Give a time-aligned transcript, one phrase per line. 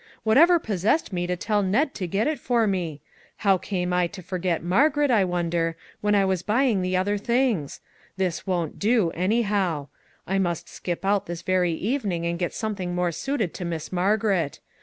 [0.23, 3.01] Whatever possessed me to tell Ned to get it for me?
[3.45, 7.81] How came I to forget Margaret, I wonder, when I was buying the other things?
[8.17, 9.89] This won't do, anyhow.
[10.25, 14.17] I must skip out this very evening and get something more suited to Miss Mar
[14.17, 14.57] garet.